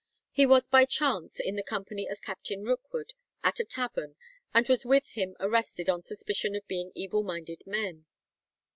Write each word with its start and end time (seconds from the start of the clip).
He 0.31 0.47
was 0.47 0.67
by 0.67 0.85
chance 0.85 1.39
in 1.39 1.57
the 1.57 1.61
company 1.61 2.07
of 2.07 2.23
Captain 2.23 2.63
Rookwood 2.63 3.13
at 3.43 3.59
a 3.59 3.63
tavern, 3.63 4.15
and 4.51 4.67
was 4.67 4.83
with 4.83 5.09
him 5.11 5.35
arrested 5.39 5.89
on 5.89 6.01
suspicion 6.01 6.55
of 6.55 6.67
being 6.67 6.91
"evil 6.95 7.21
minded 7.21 7.61
men." 7.67 8.07